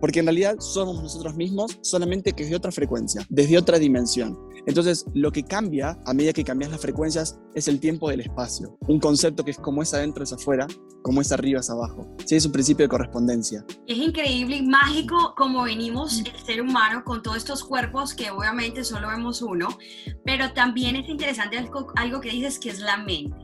porque 0.00 0.20
en 0.20 0.26
realidad 0.26 0.56
somos 0.58 1.02
nosotros 1.02 1.34
mismos, 1.36 1.78
solamente 1.82 2.32
que 2.32 2.44
desde 2.44 2.56
otra 2.56 2.72
frecuencia, 2.72 3.26
otra 3.54 3.78
dimensión. 3.78 4.36
Entonces, 4.66 5.06
lo 5.14 5.30
que 5.30 5.44
cambia 5.44 5.96
a 6.04 6.12
medida 6.12 6.32
que 6.32 6.42
cambias 6.42 6.72
las 6.72 6.80
frecuencias 6.80 7.38
es 7.54 7.68
el 7.68 7.78
tiempo 7.78 8.10
del 8.10 8.20
espacio. 8.20 8.76
Un 8.88 8.98
concepto 8.98 9.44
que 9.44 9.52
es 9.52 9.58
como 9.58 9.80
es 9.80 9.94
adentro 9.94 10.24
es 10.24 10.32
afuera, 10.32 10.66
como 11.02 11.20
es 11.20 11.30
arriba 11.30 11.60
es 11.60 11.70
abajo. 11.70 12.16
Sí, 12.24 12.34
es 12.34 12.44
un 12.46 12.50
principio 12.50 12.84
de 12.84 12.88
correspondencia. 12.88 13.64
Es 13.86 13.96
increíble 13.96 14.56
y 14.56 14.62
mágico 14.66 15.34
como 15.36 15.62
venimos 15.62 16.18
el 16.18 16.44
ser 16.44 16.62
humano 16.62 17.04
con 17.04 17.22
todos 17.22 17.36
estos 17.36 17.62
cuerpos 17.62 18.12
que 18.12 18.32
obviamente 18.32 18.82
solo 18.82 19.06
vemos 19.06 19.40
uno, 19.40 19.68
pero 20.24 20.52
también 20.52 20.96
es 20.96 21.08
interesante 21.08 21.58
algo, 21.58 21.92
algo 21.94 22.20
que 22.20 22.30
dices 22.30 22.58
que 22.58 22.70
es 22.70 22.80
la 22.80 22.96
mente. 22.96 23.36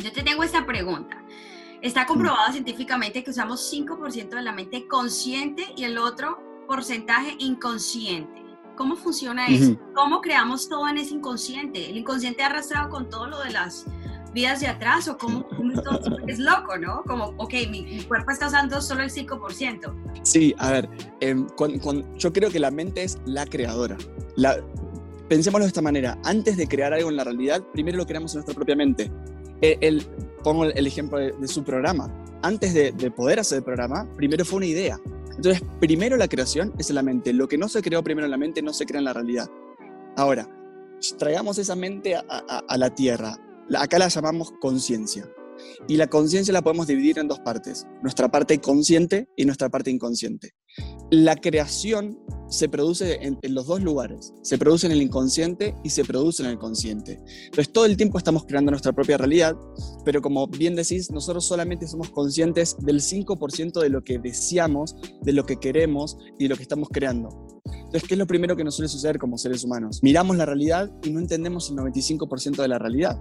Yo 0.00 0.12
te 0.12 0.22
tengo 0.22 0.44
esta 0.44 0.64
pregunta. 0.64 1.24
Está 1.82 2.06
comprobado 2.06 2.52
científicamente 2.52 3.24
que 3.24 3.30
usamos 3.30 3.72
5% 3.72 4.28
de 4.28 4.42
la 4.42 4.52
mente 4.52 4.86
consciente 4.86 5.66
y 5.76 5.82
el 5.82 5.98
otro 5.98 6.38
porcentaje 6.68 7.34
inconsciente. 7.40 8.45
¿Cómo 8.76 8.96
funciona 8.96 9.46
eso? 9.46 9.76
¿Cómo 9.94 10.20
creamos 10.20 10.68
todo 10.68 10.88
en 10.88 10.98
ese 10.98 11.14
inconsciente? 11.14 11.88
¿El 11.88 11.96
inconsciente 11.96 12.42
ha 12.42 12.46
arrastrado 12.46 12.90
con 12.90 13.08
todo 13.08 13.26
lo 13.26 13.42
de 13.42 13.50
las 13.50 13.86
vidas 14.36 14.60
de 14.60 14.66
atrás 14.66 15.08
o 15.08 15.16
cómo 15.16 15.48
es 16.28 16.38
loco, 16.38 16.76
¿no? 16.76 17.02
Como, 17.04 17.32
ok, 17.38 17.54
mi, 17.70 18.02
cuerpo 18.02 18.30
está 18.30 18.48
usando 18.48 18.82
solo 18.82 19.02
el 19.02 19.10
5%. 19.10 20.20
Sí, 20.22 20.54
a 20.58 20.72
ver, 20.72 20.88
em, 21.20 21.46
yo 22.18 22.32
creo 22.32 22.50
que 22.50 22.60
la 22.60 22.70
mente 22.70 23.02
es 23.02 23.18
la 23.24 23.46
creadora. 23.46 23.96
La, 24.36 24.58
pensémoslo 25.28 25.64
de 25.64 25.68
esta 25.68 25.80
manera, 25.80 26.18
antes 26.22 26.58
de 26.58 26.68
crear 26.68 26.92
algo 26.92 27.08
en 27.08 27.16
la 27.16 27.24
realidad, 27.24 27.62
primero 27.72 27.96
lo 27.96 28.06
creamos 28.06 28.34
en 28.34 28.38
nuestra 28.38 28.54
propia 28.54 28.76
mente. 28.76 29.10
E, 29.62 29.78
el, 29.80 30.04
pongo 30.44 30.66
el 30.66 30.86
ejemplo 30.86 31.18
de, 31.18 31.48
su 31.48 31.64
programa. 31.64 32.12
Antes 32.42 32.74
de, 32.74 32.92
de 32.92 33.10
poder 33.10 33.40
hacer 33.40 33.58
el 33.58 33.64
programa, 33.64 34.06
primero 34.16 34.44
fue 34.44 34.58
una 34.58 34.66
idea. 34.66 35.00
Entonces, 35.36 35.62
primero 35.80 36.16
la 36.16 36.28
creación 36.28 36.72
es 36.78 36.90
la 36.90 37.02
mente. 37.02 37.32
Lo 37.32 37.46
que 37.46 37.58
no 37.58 37.68
se 37.68 37.82
creó 37.82 38.02
primero 38.02 38.24
en 38.24 38.30
la 38.30 38.38
mente 38.38 38.62
no 38.62 38.72
se 38.72 38.86
crea 38.86 38.98
en 38.98 39.04
la 39.04 39.12
realidad. 39.12 39.48
Ahora, 40.16 40.48
traigamos 41.18 41.58
esa 41.58 41.76
mente 41.76 42.16
a, 42.16 42.76
la 42.76 42.94
tierra. 42.94 43.36
acá 43.76 43.98
la 43.98 44.08
llamamos 44.08 44.52
conciencia. 44.60 45.28
Y 45.88 45.96
la 45.96 46.06
conciencia 46.06 46.52
la 46.52 46.62
podemos 46.62 46.86
dividir 46.86 47.18
en 47.18 47.28
dos 47.28 47.40
partes, 47.40 47.86
nuestra 48.02 48.30
parte 48.30 48.60
consciente 48.60 49.28
y 49.36 49.44
nuestra 49.44 49.68
parte 49.68 49.90
inconsciente. 49.90 50.54
La 51.10 51.36
creación 51.36 52.18
se 52.48 52.68
produce 52.68 53.18
en, 53.22 53.38
los 53.54 53.66
dos 53.66 53.82
lugares, 53.82 54.32
se 54.42 54.58
produce 54.58 54.86
en 54.86 54.92
el 54.92 55.02
inconsciente 55.02 55.74
y 55.84 55.90
se 55.90 56.04
produce 56.04 56.42
en 56.42 56.50
el 56.50 56.58
consciente. 56.58 57.20
Entonces 57.46 57.72
todo 57.72 57.86
el 57.86 57.96
tiempo 57.96 58.18
estamos 58.18 58.44
creando 58.44 58.70
nuestra 58.70 58.92
propia 58.92 59.16
realidad, 59.16 59.56
pero 60.04 60.20
como 60.20 60.46
bien 60.46 60.74
decís, 60.74 61.10
nosotros 61.10 61.44
solamente 61.44 61.86
somos 61.86 62.10
conscientes 62.10 62.76
del 62.80 63.00
5% 63.00 63.80
de 63.80 63.88
lo 63.88 64.02
que 64.02 64.18
deseamos, 64.18 64.96
de 65.22 65.32
lo 65.32 65.44
que 65.44 65.56
queremos 65.56 66.16
y 66.38 66.44
de 66.44 66.48
lo 66.50 66.56
que 66.56 66.62
estamos 66.62 66.88
creando. 66.90 67.60
Entonces, 67.64 68.04
¿qué 68.08 68.14
es 68.14 68.18
lo 68.18 68.26
primero 68.26 68.56
que 68.56 68.64
nos 68.64 68.76
suele 68.76 68.88
suceder 68.88 69.18
como 69.18 69.38
seres 69.38 69.64
humanos? 69.64 70.00
Miramos 70.02 70.36
la 70.36 70.46
realidad 70.46 70.90
y 71.02 71.10
no 71.10 71.20
entendemos 71.20 71.70
el 71.70 71.76
95% 71.76 72.62
de 72.62 72.68
la 72.68 72.78
realidad. 72.78 73.16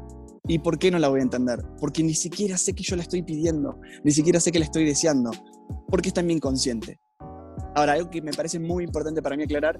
¿Y 0.47 0.59
por 0.59 0.77
qué 0.77 0.91
no 0.91 1.00
la 1.00 1.07
voy 1.07 1.21
a 1.21 1.24
entender? 1.24 1.59
Porque 1.79 2.03
ni 2.03 2.13
siquiera 2.13 2.57
sé 2.57 2.74
que 2.74 2.83
yo 2.83 2.95
la 2.95 3.01
estoy 3.01 3.24
pidiendo, 3.24 3.79
ni 4.03 4.12
siquiera 4.12 4.39
sé 4.39 4.51
que 4.51 4.59
la 4.59 4.65
estoy 4.65 4.85
deseando, 4.85 5.31
porque 5.88 6.09
está 6.09 6.21
en 6.21 6.27
mi 6.27 6.33
inconsciente. 6.33 7.00
Ahora, 7.75 7.93
algo 7.93 8.09
que 8.09 8.21
me 8.21 8.31
parece 8.31 8.59
muy 8.59 8.83
importante 8.83 9.21
para 9.21 9.35
mí 9.35 9.43
aclarar, 9.43 9.79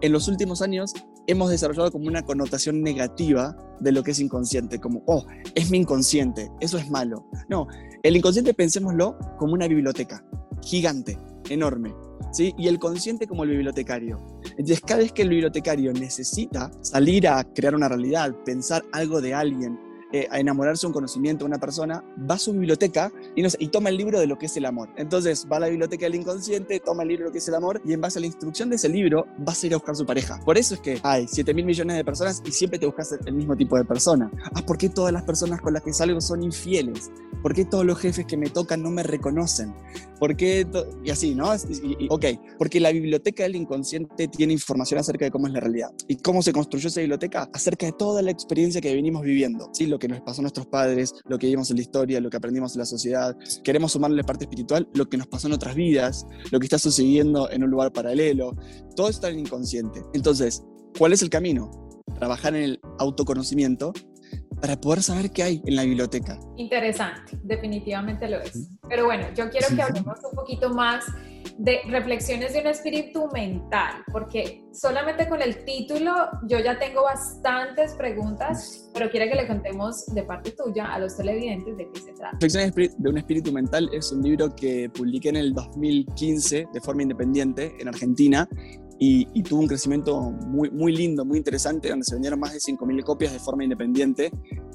en 0.00 0.12
los 0.12 0.28
últimos 0.28 0.62
años 0.62 0.92
hemos 1.26 1.50
desarrollado 1.50 1.90
como 1.90 2.06
una 2.06 2.22
connotación 2.22 2.82
negativa 2.82 3.56
de 3.80 3.92
lo 3.92 4.02
que 4.02 4.12
es 4.12 4.20
inconsciente, 4.20 4.78
como, 4.78 5.02
oh, 5.06 5.26
es 5.54 5.70
mi 5.70 5.78
inconsciente, 5.78 6.50
eso 6.60 6.78
es 6.78 6.88
malo. 6.90 7.26
No, 7.48 7.66
el 8.02 8.16
inconsciente 8.16 8.54
pensémoslo 8.54 9.18
como 9.38 9.54
una 9.54 9.66
biblioteca, 9.66 10.24
gigante, 10.62 11.18
enorme, 11.50 11.94
¿sí? 12.32 12.54
Y 12.56 12.68
el 12.68 12.78
consciente 12.78 13.26
como 13.26 13.44
el 13.44 13.50
bibliotecario. 13.50 14.18
Entonces, 14.50 14.80
cada 14.80 15.00
vez 15.00 15.12
que 15.12 15.22
el 15.22 15.30
bibliotecario 15.30 15.92
necesita 15.92 16.70
salir 16.80 17.28
a 17.28 17.44
crear 17.44 17.74
una 17.74 17.88
realidad, 17.88 18.34
pensar 18.44 18.84
algo 18.92 19.20
de 19.20 19.34
alguien, 19.34 19.78
eh, 20.12 20.26
a 20.30 20.40
enamorarse 20.40 20.86
un 20.86 20.92
conocimiento 20.92 21.44
de 21.44 21.48
una 21.48 21.58
persona, 21.58 22.04
va 22.18 22.36
a 22.36 22.38
su 22.38 22.52
biblioteca 22.52 23.12
y, 23.36 23.42
no 23.42 23.48
y 23.58 23.68
toma 23.68 23.90
el 23.90 23.96
libro 23.96 24.18
de 24.18 24.26
lo 24.26 24.38
que 24.38 24.46
es 24.46 24.56
el 24.56 24.64
amor. 24.64 24.88
Entonces 24.96 25.46
va 25.50 25.58
a 25.58 25.60
la 25.60 25.68
biblioteca 25.68 26.06
del 26.06 26.14
inconsciente, 26.14 26.80
toma 26.80 27.02
el 27.02 27.08
libro 27.08 27.24
de 27.24 27.28
lo 27.28 27.32
que 27.32 27.38
es 27.38 27.48
el 27.48 27.54
amor 27.54 27.80
y 27.84 27.92
en 27.92 28.00
base 28.00 28.18
a 28.18 28.20
la 28.20 28.26
instrucción 28.26 28.70
de 28.70 28.76
ese 28.76 28.88
libro 28.88 29.26
vas 29.38 29.62
a 29.62 29.66
ir 29.66 29.74
a 29.74 29.76
buscar 29.76 29.96
su 29.96 30.06
pareja. 30.06 30.40
Por 30.44 30.56
eso 30.56 30.74
es 30.74 30.80
que 30.80 30.98
hay 31.02 31.26
7 31.28 31.52
mil 31.54 31.66
millones 31.66 31.96
de 31.96 32.04
personas 32.04 32.42
y 32.44 32.52
siempre 32.52 32.78
te 32.78 32.86
buscas 32.86 33.12
el 33.24 33.34
mismo 33.34 33.56
tipo 33.56 33.76
de 33.76 33.84
persona. 33.84 34.30
Ah, 34.54 34.62
¿por 34.64 34.78
qué 34.78 34.88
todas 34.88 35.12
las 35.12 35.24
personas 35.24 35.60
con 35.60 35.72
las 35.72 35.82
que 35.82 35.92
salgo 35.92 36.20
son 36.20 36.42
infieles? 36.42 37.10
¿Por 37.42 37.54
qué 37.54 37.64
todos 37.64 37.84
los 37.84 37.98
jefes 37.98 38.26
que 38.26 38.36
me 38.36 38.50
tocan 38.50 38.82
no 38.82 38.90
me 38.90 39.02
reconocen? 39.02 39.74
¿Por 40.18 40.36
qué? 40.36 40.66
Y 41.04 41.10
así, 41.10 41.34
¿no? 41.34 41.52
ok, 42.08 42.24
porque 42.58 42.80
la 42.80 42.90
biblioteca 42.90 43.44
del 43.44 43.56
inconsciente 43.56 44.26
tiene 44.28 44.52
información 44.52 44.98
acerca 44.98 45.24
de 45.24 45.30
cómo 45.30 45.46
es 45.46 45.52
la 45.52 45.60
realidad. 45.60 45.90
¿Y 46.08 46.16
cómo 46.16 46.42
se 46.42 46.52
construyó 46.52 46.88
esa 46.88 47.00
biblioteca? 47.00 47.48
Acerca 47.52 47.86
de 47.86 47.92
toda 47.92 48.22
la 48.22 48.30
experiencia 48.30 48.80
que 48.80 48.92
venimos 48.94 49.22
viviendo. 49.22 49.70
¿sí? 49.72 49.86
Lo 49.86 49.97
que 49.98 50.08
nos 50.08 50.20
pasó 50.20 50.40
a 50.40 50.42
nuestros 50.42 50.66
padres, 50.66 51.14
lo 51.26 51.38
que 51.38 51.46
vimos 51.46 51.70
en 51.70 51.76
la 51.76 51.82
historia, 51.82 52.20
lo 52.20 52.30
que 52.30 52.36
aprendimos 52.36 52.74
en 52.74 52.80
la 52.80 52.86
sociedad. 52.86 53.36
Queremos 53.64 53.92
sumarle 53.92 54.22
parte 54.24 54.44
espiritual, 54.44 54.88
lo 54.94 55.08
que 55.08 55.16
nos 55.16 55.26
pasó 55.26 55.46
en 55.46 55.54
otras 55.54 55.74
vidas, 55.74 56.26
lo 56.50 56.58
que 56.58 56.66
está 56.66 56.78
sucediendo 56.78 57.50
en 57.50 57.64
un 57.64 57.70
lugar 57.70 57.92
paralelo. 57.92 58.56
Todo 58.96 59.08
está 59.08 59.28
en 59.28 59.34
el 59.34 59.40
inconsciente. 59.40 60.02
Entonces, 60.14 60.62
¿cuál 60.98 61.12
es 61.12 61.22
el 61.22 61.30
camino? 61.30 61.70
Trabajar 62.14 62.54
en 62.54 62.62
el 62.62 62.80
autoconocimiento 62.98 63.92
para 64.60 64.80
poder 64.80 65.02
saber 65.02 65.30
qué 65.30 65.42
hay 65.42 65.62
en 65.66 65.76
la 65.76 65.84
biblioteca. 65.84 66.38
Interesante, 66.56 67.38
definitivamente 67.44 68.28
lo 68.28 68.40
es. 68.40 68.70
Pero 68.88 69.04
bueno, 69.04 69.26
yo 69.34 69.48
quiero 69.50 69.68
que 69.74 69.82
hablemos 69.82 70.18
un 70.28 70.36
poquito 70.36 70.70
más 70.70 71.04
de 71.58 71.80
reflexiones 71.88 72.52
de 72.52 72.60
un 72.60 72.66
espíritu 72.68 73.28
mental, 73.32 74.02
porque 74.12 74.62
solamente 74.72 75.28
con 75.28 75.42
el 75.42 75.64
título 75.64 76.12
yo 76.48 76.58
ya 76.60 76.78
tengo 76.78 77.02
bastantes 77.02 77.94
preguntas, 77.94 78.90
pero 78.94 79.10
quiero 79.10 79.30
que 79.30 79.36
le 79.36 79.46
contemos 79.46 80.06
de 80.06 80.22
parte 80.22 80.52
tuya 80.52 80.86
a 80.86 80.98
los 80.98 81.16
televidentes 81.16 81.76
de 81.76 81.88
qué 81.90 82.00
se 82.00 82.12
trata. 82.12 82.38
Reflexiones 82.40 82.96
de 82.98 83.10
un 83.10 83.18
espíritu 83.18 83.52
mental 83.52 83.88
es 83.92 84.12
un 84.12 84.22
libro 84.22 84.54
que 84.54 84.88
publiqué 84.90 85.30
en 85.30 85.36
el 85.36 85.54
2015 85.54 86.68
de 86.72 86.80
forma 86.80 87.02
independiente 87.02 87.74
en 87.78 87.88
Argentina 87.88 88.48
y, 89.00 89.42
tuvo 89.44 89.60
un 89.60 89.68
crecimiento 89.68 90.20
muy, 90.20 90.70
muy 90.70 90.94
lindo, 90.94 91.24
muy 91.24 91.38
interesante, 91.38 91.88
donde 91.88 92.04
se 92.04 92.14
vendieron 92.14 92.40
más 92.40 92.52
de 92.52 92.58
5.000 92.58 93.04
copias 93.04 93.32
de 93.32 93.38
forma 93.38 93.62
independiente. 93.62 94.30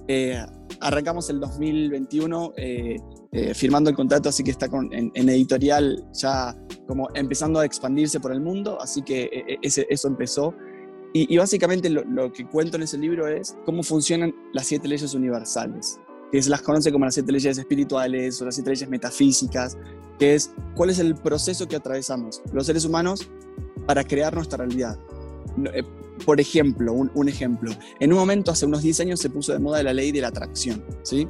Eh, 0.07 0.41
arrancamos 0.79 1.29
el 1.29 1.41
2021 1.41 2.53
eh, 2.55 2.95
eh, 3.31 3.53
firmando 3.53 3.89
el 3.89 3.95
contrato, 3.95 4.29
así 4.29 4.43
que 4.43 4.51
está 4.51 4.69
con, 4.69 4.89
en, 4.93 5.11
editorial 5.29 6.05
ya 6.13 6.55
como 6.87 7.09
empezando 7.15 7.59
a 7.59 7.65
expandirse 7.65 8.19
por 8.21 8.31
el 8.31 8.39
mundo, 8.39 8.77
así 8.81 9.01
que 9.01 9.57
ese, 9.61 9.85
eso 9.89 10.07
empezó. 10.07 10.53
Y, 11.15 11.37
básicamente 11.37 11.89
lo, 11.89 12.03
lo, 12.05 12.31
que 12.31 12.47
cuento 12.47 12.77
en 12.77 12.83
ese 12.83 12.97
libro 12.97 13.27
es 13.27 13.55
cómo 13.65 13.83
funcionan 13.83 14.33
las 14.53 14.65
siete 14.65 14.87
leyes 14.87 15.13
universales, 15.13 15.99
que 16.31 16.41
se 16.41 16.49
las 16.49 16.61
conoce 16.61 16.91
como 16.91 17.05
las 17.05 17.13
siete 17.13 17.31
leyes 17.31 17.57
espirituales 17.57 18.41
o 18.41 18.45
las 18.45 18.55
siete 18.55 18.71
leyes 18.71 18.89
metafísicas, 18.89 19.77
que 20.17 20.33
es 20.33 20.53
cuál 20.75 20.89
es 20.89 20.99
el 20.99 21.13
proceso 21.13 21.67
que 21.67 21.75
atravesamos 21.75 22.41
los 22.51 22.65
seres 22.65 22.85
humanos 22.85 23.29
para 23.85 24.03
crear 24.03 24.33
nuestra 24.33 24.57
realidad. 24.59 24.97
Eh, 25.73 25.83
por 26.25 26.39
ejemplo, 26.39 26.93
un, 26.93 27.29
ejemplo, 27.29 27.71
en 27.99 28.13
un 28.13 28.19
momento 28.19 28.51
hace 28.51 28.65
unos 28.65 28.81
10 28.81 28.99
años 29.01 29.19
se 29.19 29.29
puso 29.29 29.51
de 29.51 29.59
moda 29.59 29.81
la 29.83 29.93
ley 29.93 30.11
de 30.11 30.21
la 30.21 30.27
atracción, 30.27 30.83
¿sí? 31.01 31.27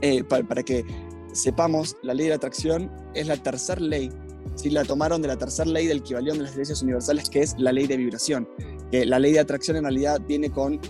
Eh, 0.00 0.24
para, 0.24 0.62
que 0.62 0.84
sepamos, 1.32 1.96
la 2.02 2.12
ley 2.12 2.26
de 2.26 2.30
la 2.30 2.36
atracción 2.36 2.90
es 3.14 3.28
la 3.28 3.36
tercera 3.36 3.80
ley, 3.80 4.10
¿sí? 4.56 4.70
La 4.70 4.84
tomaron 4.84 5.22
de 5.22 5.28
la 5.28 5.36
tercera 5.36 5.70
ley 5.70 5.86
del 5.86 5.98
equivalión 5.98 6.38
de 6.38 6.44
las 6.44 6.56
leyes 6.56 6.82
universales, 6.82 7.30
que 7.30 7.40
es 7.40 7.54
la 7.58 7.72
ley 7.72 7.86
de 7.86 7.96
vibración. 7.96 8.48
Que 8.90 9.06
la 9.06 9.18
ley 9.18 9.32
de 9.32 9.40
atracción 9.40 9.76
en 9.76 9.84
realidad 9.84 10.20
viene 10.26 10.50
con 10.50 10.80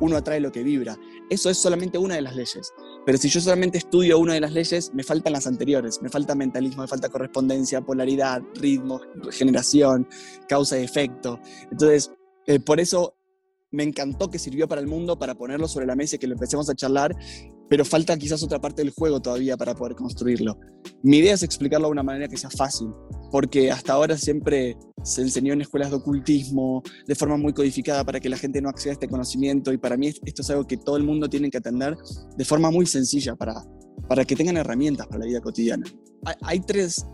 uno 0.00 0.16
atrae 0.16 0.40
lo 0.40 0.50
que 0.50 0.62
vibra. 0.62 0.98
Eso 1.30 1.48
es 1.48 1.58
solamente 1.58 1.98
una 1.98 2.16
de 2.16 2.22
las 2.22 2.34
leyes. 2.34 2.72
Pero 3.04 3.18
si 3.18 3.28
yo 3.28 3.40
solamente 3.40 3.78
estudio 3.78 4.18
una 4.18 4.34
de 4.34 4.40
las 4.40 4.52
leyes, 4.52 4.92
me 4.94 5.02
faltan 5.02 5.32
las 5.32 5.46
anteriores. 5.46 6.00
Me 6.02 6.08
falta 6.08 6.34
mentalismo, 6.34 6.82
me 6.82 6.88
falta 6.88 7.08
correspondencia, 7.08 7.80
polaridad, 7.80 8.42
ritmo, 8.54 9.00
generación, 9.30 10.06
causa 10.48 10.78
y 10.78 10.84
efecto. 10.84 11.40
Entonces, 11.70 12.12
eh, 12.46 12.60
por 12.60 12.78
eso 12.80 13.16
me 13.72 13.82
encantó 13.82 14.30
que 14.30 14.38
sirvió 14.38 14.68
para 14.68 14.80
el 14.80 14.86
mundo, 14.86 15.18
para 15.18 15.34
ponerlo 15.34 15.66
sobre 15.66 15.86
la 15.86 15.96
mesa 15.96 16.16
y 16.16 16.18
que 16.18 16.26
lo 16.26 16.34
empecemos 16.34 16.68
a 16.68 16.74
charlar, 16.74 17.16
pero 17.72 17.86
falta 17.86 18.18
quizás 18.18 18.42
otra 18.42 18.60
parte 18.60 18.82
del 18.82 18.90
juego 18.90 19.22
todavía 19.22 19.56
para 19.56 19.74
poder 19.74 19.96
construirlo. 19.96 20.58
Mi 21.02 21.16
idea 21.16 21.32
es 21.32 21.42
explicarlo 21.42 21.86
de 21.86 21.92
una 21.92 22.02
manera 22.02 22.28
que 22.28 22.36
sea 22.36 22.50
fácil, 22.50 22.88
porque 23.30 23.70
hasta 23.70 23.94
ahora 23.94 24.18
siempre 24.18 24.76
se 25.02 25.22
enseñó 25.22 25.54
en 25.54 25.62
escuelas 25.62 25.88
de 25.88 25.96
ocultismo 25.96 26.82
de 27.06 27.14
forma 27.14 27.38
muy 27.38 27.54
codificada 27.54 28.04
para 28.04 28.20
que 28.20 28.28
la 28.28 28.36
gente 28.36 28.60
no 28.60 28.68
acceda 28.68 28.90
a 28.90 28.92
este 28.92 29.08
conocimiento 29.08 29.72
y 29.72 29.78
para 29.78 29.96
mí 29.96 30.08
esto 30.08 30.42
es 30.42 30.50
algo 30.50 30.66
que 30.66 30.76
todo 30.76 30.98
el 30.98 31.04
mundo 31.04 31.30
tiene 31.30 31.48
que 31.48 31.56
atender 31.56 31.96
de 32.36 32.44
forma 32.44 32.70
muy 32.70 32.84
sencilla 32.84 33.36
para, 33.36 33.64
para 34.06 34.26
que 34.26 34.36
tengan 34.36 34.58
herramientas 34.58 35.06
para 35.06 35.20
la 35.20 35.24
vida 35.24 35.40
cotidiana. 35.40 35.86
Hay, 36.42 36.60
tres, 36.60 37.06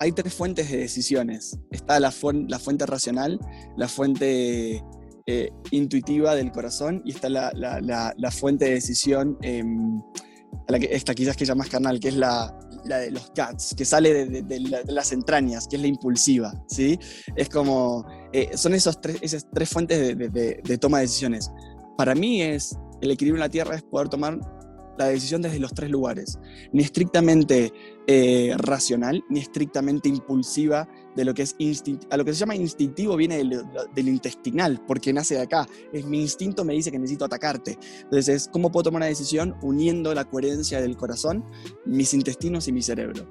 hay 0.00 0.10
tres 0.10 0.34
fuentes 0.34 0.68
de 0.68 0.78
decisiones. 0.78 1.56
Está 1.70 2.00
la, 2.00 2.12
la 2.48 2.58
fuente 2.58 2.86
racional, 2.86 3.38
la 3.76 3.86
fuente 3.86 4.82
eh, 5.26 5.50
intuitiva 5.70 6.34
del 6.34 6.50
corazón 6.50 7.02
y 7.04 7.12
está 7.12 7.28
la, 7.28 7.52
la, 7.54 8.30
fuente 8.30 8.64
de 8.66 8.72
decisión, 8.72 9.38
eh, 9.42 9.62
la 10.68 10.78
que, 10.78 10.88
esta 10.90 11.14
quizás 11.14 11.36
que 11.36 11.44
ella 11.44 11.54
más 11.54 11.68
carnal, 11.68 12.00
que 12.00 12.08
es 12.08 12.16
la, 12.16 12.58
la 12.84 12.98
de 12.98 13.10
los 13.10 13.30
cats, 13.30 13.74
que 13.76 13.84
sale 13.84 14.26
de, 14.26 14.60
las 14.86 15.12
entrañas, 15.12 15.66
que 15.68 15.76
es 15.76 15.82
la 15.82 15.88
impulsiva, 15.88 16.52
¿sí? 16.68 16.98
Es 17.36 17.48
como, 17.48 18.04
eh, 18.32 18.50
son 18.56 18.74
esos 18.74 19.00
tres, 19.00 19.18
esas 19.20 19.46
tres 19.52 19.68
fuentes 19.68 20.16
de, 20.16 20.78
toma 20.78 20.98
de 20.98 21.04
decisiones. 21.04 21.50
Para 21.96 22.14
mí 22.14 22.42
es, 22.42 22.76
el 23.00 23.10
equilibrio 23.10 23.38
en 23.38 23.46
la 23.46 23.50
Tierra 23.50 23.76
es 23.76 23.82
poder 23.82 24.08
tomar 24.08 24.38
la 24.98 25.06
decisión 25.06 25.42
desde 25.42 25.58
los 25.58 25.72
tres 25.72 25.90
lugares, 25.90 26.38
ni 26.72 26.82
estrictamente 26.82 27.72
eh, 28.06 28.54
racional, 28.56 29.24
ni 29.30 29.40
estrictamente 29.40 30.08
impulsiva 30.08 30.88
de 31.14 31.24
lo 31.24 31.34
que 31.34 31.42
es. 31.42 31.56
A 32.10 32.16
lo 32.16 32.24
que 32.24 32.32
se 32.32 32.40
llama 32.40 32.56
instintivo 32.56 33.16
viene 33.16 33.36
del, 33.36 34.08
intestinal, 34.08 34.82
porque 34.86 35.12
nace 35.12 35.34
de 35.34 35.42
acá. 35.42 35.66
Es 35.92 36.04
mi 36.04 36.20
instinto 36.20 36.64
me 36.64 36.74
dice 36.74 36.90
que 36.90 36.98
necesito 36.98 37.24
atacarte. 37.24 37.78
Entonces, 38.02 38.48
¿cómo 38.52 38.70
puedo 38.70 38.84
tomar 38.84 39.00
una 39.00 39.06
decisión 39.06 39.56
uniendo 39.62 40.14
la 40.14 40.24
coherencia 40.24 40.80
del 40.80 40.96
corazón, 40.96 41.44
mis 41.84 42.14
intestinos 42.14 42.68
y 42.68 42.72
mi 42.72 42.82
cerebro? 42.82 43.26